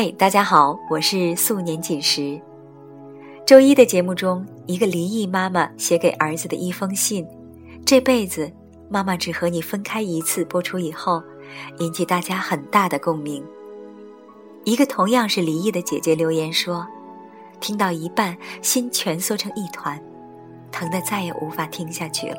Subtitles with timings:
[0.00, 2.40] 嗨，大家好，我是素年锦时。
[3.44, 7.26] 周一的节目中，一个离异妈妈写给儿子的一封信，
[7.84, 8.48] 这辈子
[8.88, 11.20] 妈妈只和你分开一次，播出以后，
[11.80, 13.44] 引起大家很大的共鸣。
[14.62, 16.86] 一个同样是离异的姐姐留言说，
[17.58, 20.00] 听到一半，心蜷缩成一团，
[20.70, 22.38] 疼得再也无法听下去了。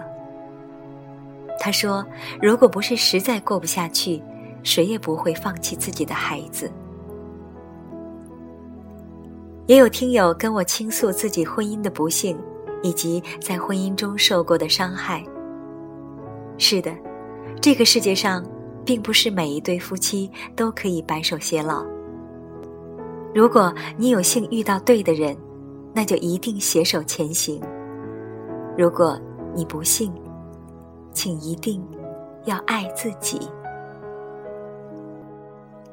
[1.60, 2.06] 她说，
[2.42, 4.24] 如果不是实在过不下去，
[4.64, 6.72] 谁也不会放弃自己的孩子。
[9.70, 12.36] 也有听友跟我倾诉自己婚姻的不幸，
[12.82, 15.24] 以及在婚姻中受过的伤害。
[16.58, 16.92] 是的，
[17.62, 18.44] 这个世界上，
[18.84, 21.86] 并不是每一对夫妻都可以白首偕老。
[23.32, 25.38] 如果你有幸遇到对的人，
[25.94, 27.62] 那就一定携手前行；
[28.76, 29.22] 如果
[29.54, 30.12] 你不幸，
[31.14, 31.80] 请一定
[32.46, 33.40] 要爱自己。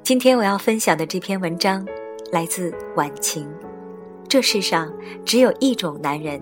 [0.03, 1.87] 今天我要分享的这篇文章，
[2.33, 3.47] 来自晚晴。
[4.29, 4.93] 这世上
[5.25, 6.41] 只有一种男人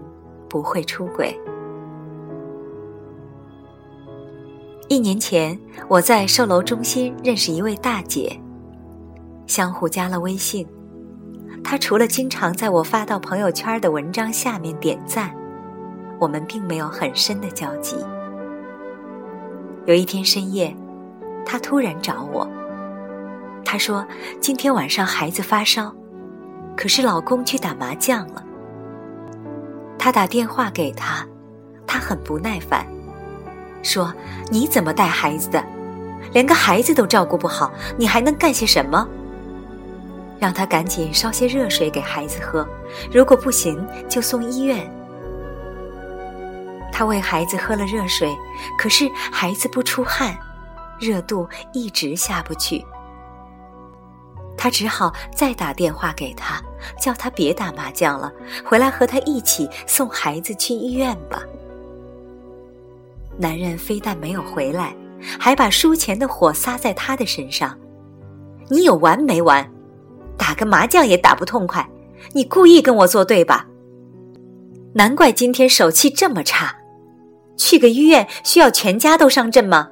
[0.48, 1.38] 不会出轨。
[4.88, 8.38] 一年前，我在售楼中心认识一位大姐，
[9.46, 10.66] 相互加了微信。
[11.62, 15.34] 她除了经常在我发到朋友圈的文章下面点赞，
[16.18, 17.96] 我们并没有很深的交集。
[19.86, 20.74] 有一天深夜，
[21.44, 22.46] 她突然找我，
[23.64, 24.06] 她说
[24.40, 25.94] 今天晚上孩子发烧。
[26.76, 28.44] 可是老公去打麻将了。
[29.98, 31.26] 他打电话给他，
[31.86, 32.86] 他很不耐烦，
[33.82, 34.12] 说
[34.50, 35.64] ：“你怎么带孩子的？
[36.32, 39.08] 连个孩子都照顾不好，你还能干些什么？”
[40.38, 42.66] 让他赶紧烧些热水给孩子喝，
[43.10, 44.90] 如果不行就送医院。
[46.92, 48.36] 他为孩子喝了热水，
[48.78, 50.36] 可是孩子不出汗，
[51.00, 52.84] 热度一直下不去。
[54.56, 56.62] 他只好再打电话给他，
[57.00, 58.32] 叫他别打麻将了，
[58.64, 61.42] 回来和他一起送孩子去医院吧。
[63.36, 64.94] 男人非但没有回来，
[65.38, 67.76] 还把输钱的火撒在他的身上。
[68.68, 69.68] 你有完没完？
[70.38, 71.88] 打个麻将也打不痛快，
[72.32, 73.66] 你故意跟我作对吧？
[74.94, 76.76] 难怪今天手气这么差，
[77.56, 79.90] 去个医院需要全家都上阵吗？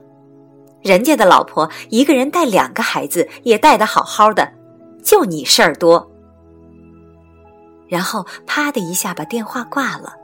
[0.83, 4.53] 人家的老婆一个人带两个孩子也带得好好的。
[5.03, 6.11] 就你事儿多，
[7.89, 10.15] 然后啪的一下把电话挂了。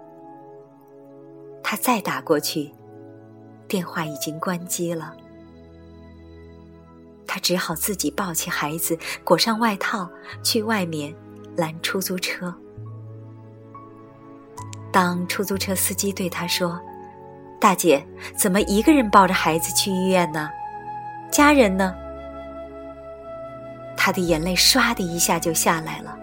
[1.64, 2.72] 他再打过去，
[3.66, 5.14] 电话已经关机了。
[7.26, 10.08] 他只好自己抱起孩子，裹上外套，
[10.42, 11.12] 去外面
[11.56, 12.54] 拦出租车。
[14.92, 16.80] 当出租车司机对他说
[17.60, 20.48] ：“大姐，怎么一个人抱着孩子去医院呢？
[21.30, 21.94] 家人呢？”
[23.96, 26.16] 他的眼泪唰的一下就下来了，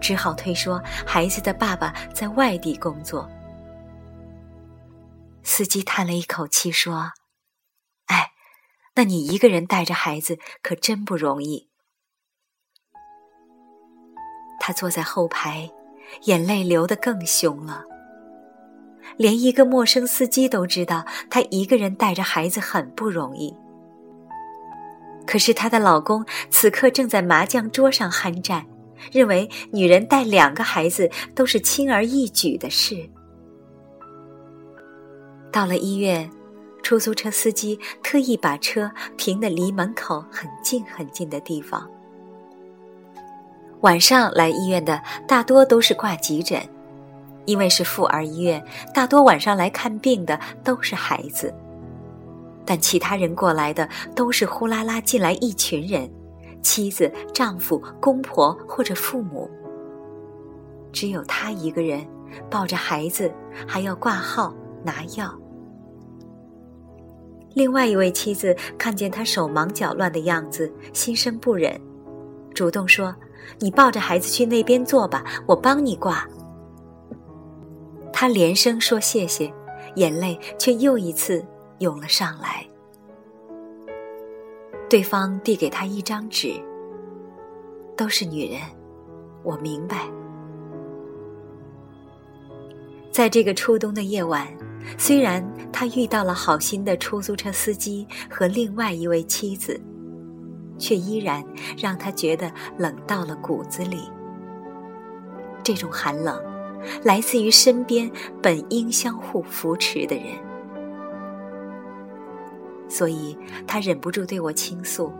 [0.00, 3.28] 只好推说孩子的爸爸在外地工作。
[5.42, 7.12] 司机叹了一口气说
[8.06, 8.32] ：“哎，
[8.94, 11.70] 那你一个人带着孩子可真不容易。”
[14.60, 15.70] 他坐在后排，
[16.24, 17.84] 眼泪流得更凶了。
[19.16, 23.54] 连一个陌生司机都知道，她一个人带着孩子很不容易。
[25.26, 28.66] 可是她的老公此刻正在麻将桌上酣战，
[29.10, 33.08] 认为女人带两个孩子都是轻而易举的事。
[35.52, 36.28] 到了医院，
[36.82, 41.88] 出租车司机特意把车停得离门口很近很近的地方。
[43.82, 46.60] 晚上来医院的大多都是挂急诊，
[47.44, 48.64] 因为是妇儿医院，
[48.94, 51.52] 大多晚上来看病的都是孩子。
[52.64, 56.08] 但其他人过来的都是呼啦啦进来一群人，
[56.62, 59.50] 妻子、丈夫、公婆或者父母。
[60.92, 62.06] 只有他一个人
[62.48, 63.32] 抱着孩子，
[63.66, 65.34] 还要挂号拿药。
[67.54, 71.78] 另外一位妻子看见他手忙脚乱的样子，心生不忍，
[72.54, 73.14] 主动说
[73.58, 76.26] ：“你抱着孩子去那边坐吧，我帮你挂。”
[78.12, 79.52] 他连声说谢谢，
[79.96, 81.44] 眼泪却又一次。
[81.78, 82.64] 涌了上来，
[84.88, 86.54] 对方递给他一张纸。
[87.96, 88.60] 都是女人，
[89.42, 90.08] 我明白。
[93.10, 94.46] 在这个初冬的夜晚，
[94.96, 99.80] 虽然他遇到了好心的出租车司机和另外一位妻子，
[100.78, 101.44] 却依然
[101.76, 102.48] 让他觉得
[102.78, 104.08] 冷到了骨子里。
[105.64, 106.40] 这种寒冷，
[107.02, 110.26] 来自于身边本应相互扶持的人。
[112.88, 113.36] 所以，
[113.66, 115.12] 他忍不住对我倾诉。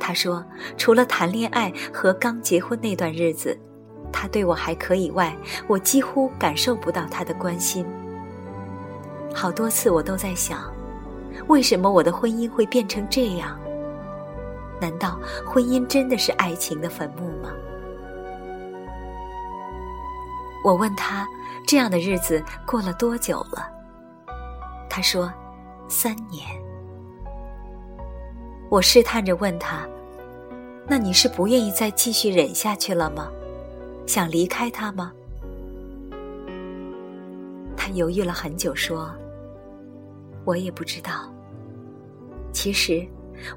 [0.00, 0.44] 他说，
[0.76, 3.56] 除了谈恋爱和刚结婚那段日子，
[4.12, 5.36] 他对我还可以外，
[5.66, 7.86] 我几乎感受不到他的关心。
[9.34, 10.72] 好多次我都在想，
[11.46, 13.58] 为什么我的婚姻会变成这样？
[14.80, 17.50] 难道婚姻真的是爱情的坟墓吗？
[20.64, 21.26] 我问他，
[21.66, 23.70] 这样的日子过了多久了？
[24.90, 25.32] 他说，
[25.88, 26.44] 三年。
[28.68, 29.88] 我试探着问他，
[30.86, 33.30] 那你是不愿意再继续忍下去了吗？
[34.06, 35.12] 想离开他吗？
[37.76, 39.14] 他犹豫了很久，说
[40.44, 41.32] ：“我也不知道。
[42.52, 43.06] 其实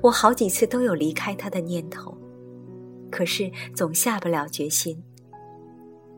[0.02, 2.16] 我好几次都有离开他的念头，
[3.10, 5.04] 可是总下不了决心。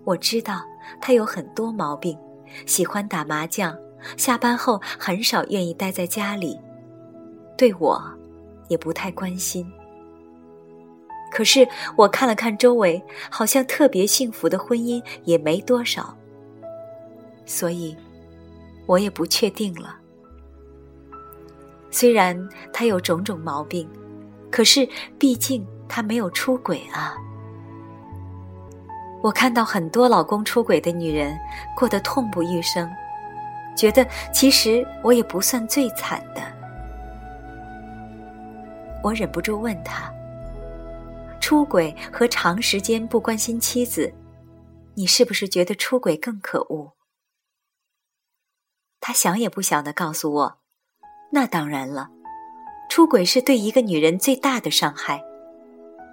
[0.04, 0.62] 我知道。”
[1.02, 2.18] 他有很多毛病，
[2.66, 3.78] 喜欢打麻将，
[4.18, 6.60] 下班后很少愿意待在家里，
[7.58, 8.02] 对我
[8.68, 9.66] 也不太关心。
[11.32, 16.16] 可是我看了看周围，好像特别幸福的婚姻也没多少，
[17.46, 17.98] 所以，
[18.86, 19.98] 我也不确定了。
[21.90, 23.90] 虽然他有种种毛病，
[24.52, 24.88] 可是
[25.18, 27.16] 毕竟他没有出轨啊。
[29.24, 31.40] 我看到很多老公出轨的女人
[31.74, 32.92] 过得痛不欲生，
[33.74, 36.42] 觉得其实我也不算最惨的。
[39.02, 40.14] 我忍不住问他：
[41.40, 44.14] 出轨和长时间不关心妻子，
[44.94, 46.92] 你是不是觉得出轨更可恶？
[49.00, 50.60] 他想也不想的告诉我：
[51.32, 52.10] 那当然了，
[52.90, 55.24] 出轨是对一个女人最大的伤害，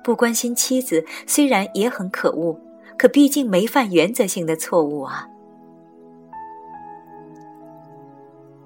[0.05, 2.70] 不关心妻子虽然也很可恶。
[3.01, 5.27] 可毕竟没犯原则性的错误啊！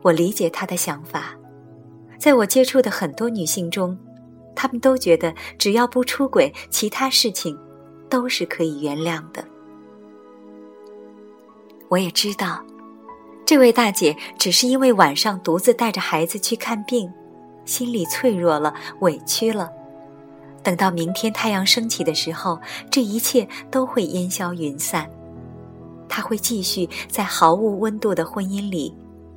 [0.02, 1.36] 我理解他的想法，
[2.19, 3.96] 在我接触的很多女性中，
[4.52, 7.56] 她们都觉得只要不出轨，其他事情
[8.10, 9.44] 都是可以原谅的。
[11.88, 12.60] 我也知道，
[13.46, 17.08] 这位大姐只是因为晚上独自带着孩子去看病，
[17.64, 19.70] 心里脆弱了，委屈了。
[20.64, 22.58] 等到明天太阳升起的时候，
[22.90, 25.08] 这一切都会烟消云散。
[26.08, 28.96] 她会继续在毫无温度的婚姻里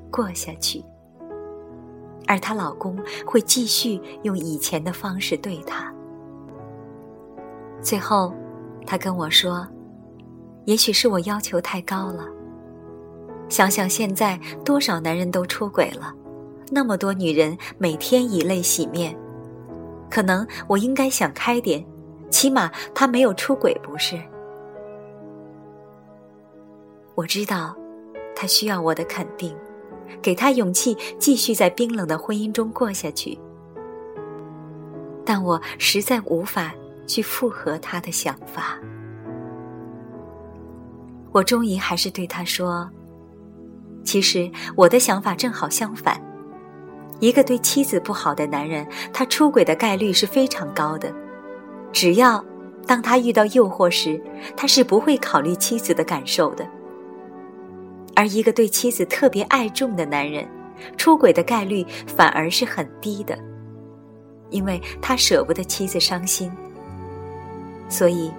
[0.09, 0.81] 过下去，
[2.25, 5.93] 而她老公会继续用以前的方式对她。
[7.81, 8.33] 最后，
[8.85, 9.67] 她跟我说
[10.63, 12.25] ：“也许是我要求太高了。
[13.49, 16.13] 想想现在多少男人都出轨了，
[16.69, 19.13] 那么多女人每天以泪洗面。”
[20.09, 21.85] 可能我应该想开点，
[22.29, 24.19] 起码他没有出轨，不是？
[27.15, 27.75] 我知道，
[28.35, 29.55] 他需要我的肯定，
[30.21, 33.37] 给他勇气继续在冰冷的婚姻中过下去。
[35.25, 36.73] 但我实在无法
[37.05, 38.77] 去附和他的想法。
[41.31, 42.89] 我终于还是对他说
[44.05, 46.21] ：“其实我的想法正好相反。”
[47.19, 51.11] 一个对妻子不好的男人，他出轨的概率是非常高的。
[51.91, 52.43] 只要
[52.85, 54.21] 当他遇到诱惑时，
[54.55, 56.67] 他是不会考虑妻子的感受的。
[58.15, 60.47] 而一个对妻子特别爱重的男人，
[60.95, 63.37] 出轨的概率反而是很低的，
[64.49, 66.51] 因为他舍不得妻子伤心。
[67.89, 68.31] 所以，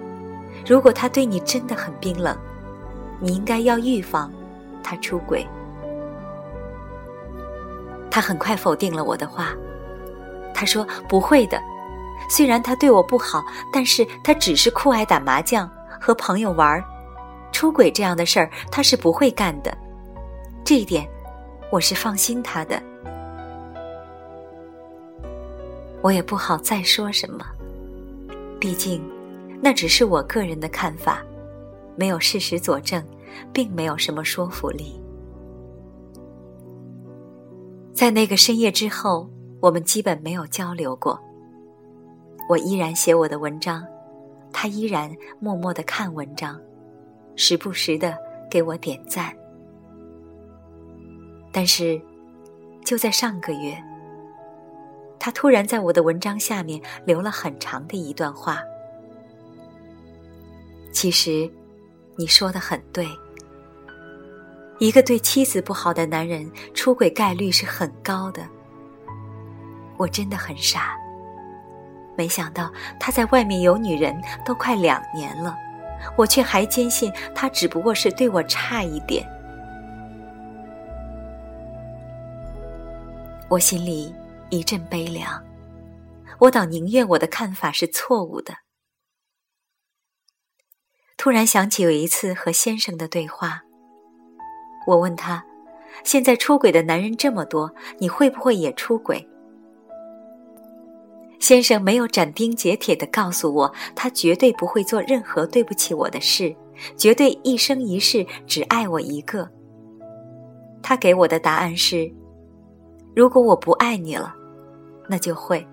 [0.65, 2.37] 如果他对你真的很冰冷，
[3.19, 4.31] 你应该要预防
[4.83, 5.45] 他出轨。
[8.11, 9.53] 他很快否定了我的话，
[10.53, 11.61] 他说：“不会的，
[12.29, 15.69] 虽然他对我不好，但是他只是酷爱打麻将
[16.01, 16.83] 和朋友玩，
[17.51, 19.77] 出轨这样的事儿他是不会干的，
[20.63, 21.07] 这一点
[21.71, 22.81] 我是放心他的。”
[26.01, 27.45] 我也不好再说什么，
[28.59, 29.01] 毕竟
[29.61, 31.21] 那只是我个人的看法，
[31.95, 33.03] 没有事实佐证，
[33.53, 34.98] 并没有什么说服力。
[37.99, 39.29] 在那个深夜之后，
[39.59, 41.19] 我们基本没有交流过。
[42.47, 43.85] 我依然写我的文章，
[44.53, 46.57] 他依然默默的看文章，
[47.35, 48.17] 时不时的
[48.49, 49.35] 给我点赞。
[51.51, 52.01] 但是，
[52.85, 53.77] 就在上个月，
[55.19, 58.61] 他突然在我的文章下面留了很长的一段话。
[60.93, 61.51] 其实，
[62.15, 63.05] 你说的很对。
[64.79, 68.47] 一个对妻子不好的男人，出轨概率是很高的。
[69.97, 70.97] 我真的很傻，
[72.17, 75.53] 没想到他在外面有女人都快两年了，
[76.17, 79.27] 我却还坚信他只不过是对我差一点。
[83.49, 84.15] 我心里
[84.49, 85.43] 一阵悲凉，
[86.39, 88.53] 我倒宁愿我的看法是错误的。
[91.17, 93.63] 突然想起有一次和先生的对话，
[94.89, 95.45] 我问他
[96.03, 99.23] ：“现在出轨的男人这么多，你会不会也出轨？”
[101.37, 106.55] 先生没有斩钉截铁地告诉我，他绝对不会做任何对不起我的事，
[106.97, 109.47] 绝对一生一世只爱我一个。
[110.81, 112.11] 他给我的答案是：
[113.15, 114.33] 如果我不爱你了，
[115.07, 115.63] 那就会；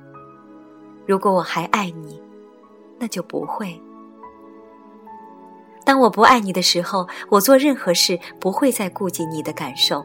[1.06, 2.20] 如果我还爱你，
[2.98, 3.80] 那就不会。
[5.86, 10.04] 当我不爱你的时候，我做任何事不会再顾及你的感受，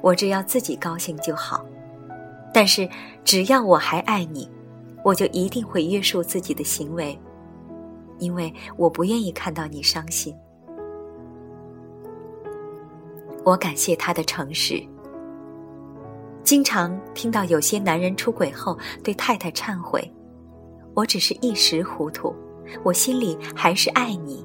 [0.00, 1.64] 我只要自己高兴就好。
[2.52, 2.88] 但是，
[3.22, 4.50] 只要我还爱你，
[5.04, 7.16] 我就一定会约束自己的行为，
[8.18, 10.34] 因为我不愿意看到你伤心。
[13.44, 14.82] 我感谢他的诚实。
[16.42, 20.12] 经常听到有些男人出轨后对太太忏悔
[20.92, 22.34] ：“我只是一时糊涂，
[22.82, 24.44] 我心里还是爱你，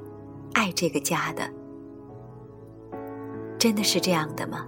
[0.57, 1.47] 爱这个家的。”
[3.59, 4.65] 真的是这样的吗？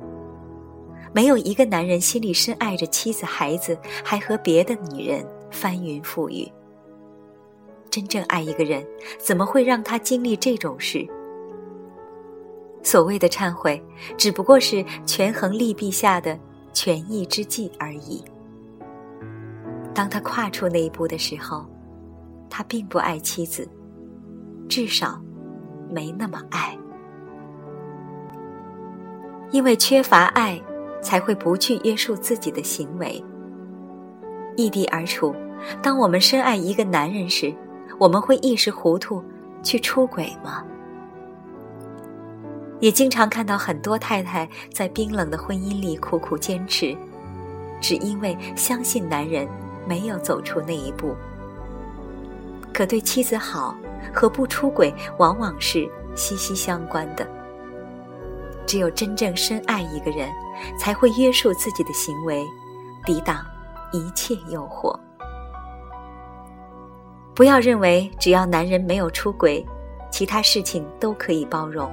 [1.12, 6.48] 没有一个男人心里深爱着妻子、孩子，还和别的女人翻云覆雨。
[7.89, 8.86] 真正爱一个人，
[9.17, 11.08] 怎么会让他经历这种事？
[12.84, 13.84] 所谓的忏悔，
[14.15, 16.39] 只不过是权衡利弊下的
[16.72, 18.24] 权宜之计而已。
[19.93, 21.65] 当他跨出那一步的时候，
[22.50, 23.67] 他并不爱妻子，
[24.67, 25.19] 至少
[25.89, 26.77] 没那么爱，
[29.51, 30.62] 因为缺乏爱。
[31.01, 33.24] 才会不去约束自己的行为。
[34.58, 35.34] 异地而处，
[35.81, 37.55] 当我们深爱一个男人时，
[37.98, 39.24] 我们会一时糊涂
[39.63, 40.62] 去出轨吗？
[42.81, 46.93] 也经常看到很多太太在冰冷的婚姻里苦苦坚持，
[47.79, 49.48] 只因为相信男人
[49.88, 51.15] 没有走出那一步。
[52.74, 53.74] 可对妻子好
[54.13, 57.28] 和不出轨往往是息息相关的。
[58.66, 60.30] 只有真正深爱一个人。
[60.78, 62.46] 才会约束自己的行为，
[63.06, 63.46] 抵挡
[63.92, 64.94] 一切诱惑。
[67.34, 69.66] 不要认为只要男人没有出轨，
[70.12, 71.89] 其他事情都可以包容。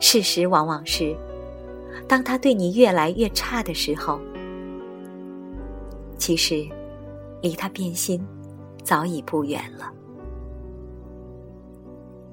[0.00, 1.16] 事实往往是，
[2.08, 4.20] 当他对你越来越差的时候，
[6.18, 6.66] 其实
[7.40, 8.20] 离他变心
[8.82, 9.92] 早已不远了。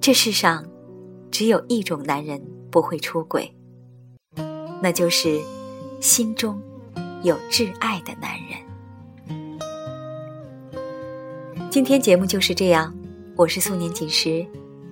[0.01, 0.65] 这世上
[1.29, 2.41] 只有一种男人
[2.72, 3.53] 不会出轨。
[4.81, 5.39] 那就是
[6.00, 6.60] 心中
[7.22, 8.58] 有挚爱的男人。
[11.70, 12.91] 今天节目就是这样，
[13.36, 14.43] 我是素年锦时，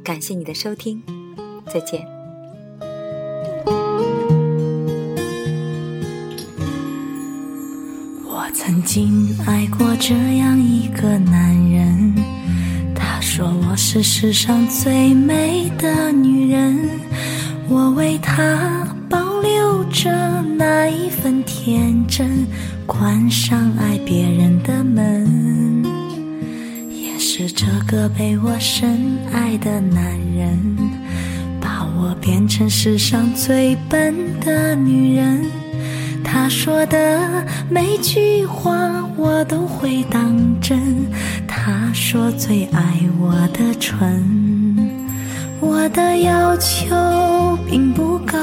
[0.03, 1.01] 感谢你的收听，
[1.73, 2.05] 再见。
[8.27, 12.13] 我曾经爱过这样一个男人，
[13.39, 16.77] 说我是世上最美的女人，
[17.69, 19.39] 我为他保。
[19.39, 20.12] 留着
[20.58, 22.46] 那一份天真，
[22.86, 25.86] 关上爱别人的门，
[26.91, 30.03] 也是这个被我深爱的男
[30.36, 30.77] 人，
[31.62, 35.41] 把我变成世上最笨的女人。
[36.22, 38.69] 他说的每句话
[39.15, 40.77] 我都会当真，
[41.51, 44.87] 他说最爱我的唇，
[45.59, 48.37] 我的要求并不高。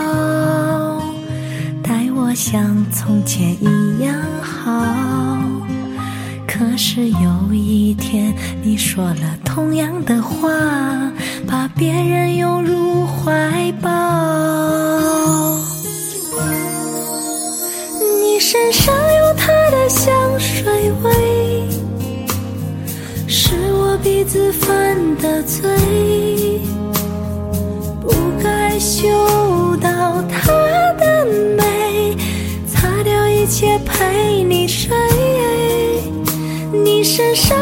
[1.82, 5.38] 待我像从前一样好，
[6.46, 10.50] 可是有一天你说了同样的话，
[11.46, 13.88] 把别人拥入怀抱。
[18.22, 21.12] 你身上有他的香水味，
[24.06, 25.68] 鼻子犯的罪，
[28.00, 29.08] 不该嗅
[29.82, 30.52] 到她
[30.96, 32.16] 的美。
[32.72, 34.96] 擦掉一切陪你睡，
[36.72, 37.58] 你身上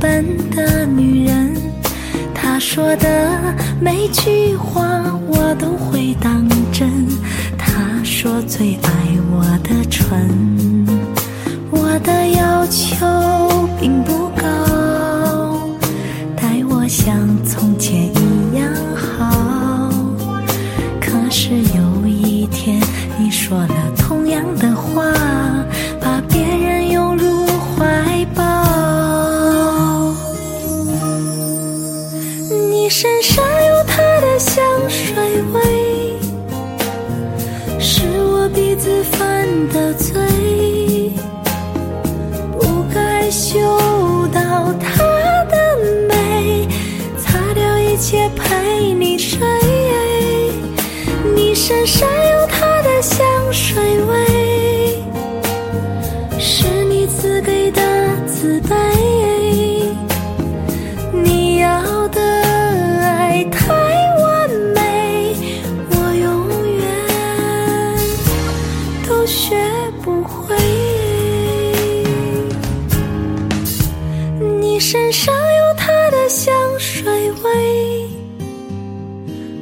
[0.00, 1.54] 笨的女人，
[2.34, 4.87] 她说的每句话。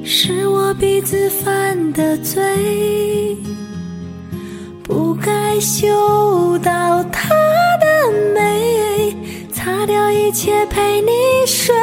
[0.08, 3.36] 是我鼻子犯的罪
[4.84, 7.34] 不该嗅到她
[7.80, 9.12] 的美
[9.52, 11.10] 擦掉一切陪你
[11.44, 11.74] 睡。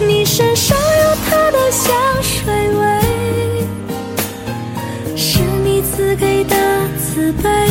[0.00, 3.00] 你身上有她的香水味
[5.14, 6.56] 是你赐给的
[6.96, 7.67] 自卑